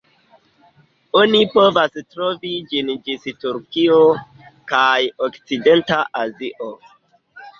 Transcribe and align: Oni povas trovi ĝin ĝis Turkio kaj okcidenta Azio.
Oni 1.19 1.41
povas 1.57 1.97
trovi 2.13 2.53
ĝin 2.71 2.89
ĝis 3.07 3.27
Turkio 3.43 3.99
kaj 4.71 4.97
okcidenta 5.27 5.99
Azio. 6.23 6.71